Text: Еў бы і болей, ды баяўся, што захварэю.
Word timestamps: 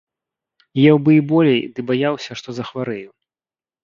Еў 0.89 0.97
бы 1.07 1.11
і 1.15 1.19
болей, 1.31 1.61
ды 1.75 1.79
баяўся, 1.89 2.31
што 2.39 2.49
захварэю. 2.61 3.09